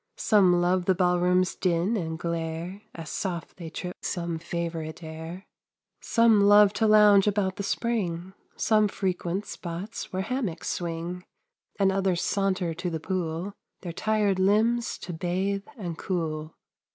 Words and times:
Some 0.17 0.59
love 0.61 0.85
the 0.85 0.95
ball 0.95 1.19
room's 1.19 1.53
din 1.53 1.95
and 1.95 2.17
glare 2.17 2.81
As 2.95 3.11
soft 3.11 3.57
they 3.57 3.69
trip 3.69 3.95
some 4.01 4.39
favorite 4.39 5.03
air, 5.03 5.45
Some 5.99 6.41
love 6.41 6.73
to 6.73 6.87
lounge 6.87 7.27
about 7.27 7.57
the 7.57 7.61
spring, 7.61 8.33
Some 8.55 8.87
frequent 8.87 9.45
spots 9.45 10.11
where 10.11 10.23
hammocks 10.23 10.69
swing, 10.69 11.23
And 11.77 11.91
others 11.91 12.23
saunter 12.23 12.73
to 12.73 12.89
the 12.89 12.99
pool 12.99 13.53
Their 13.81 13.93
tired 13.93 14.39
limbs 14.39 14.97
to 14.97 15.13
bathe 15.13 15.67
and 15.77 15.95
cool. 15.99 16.55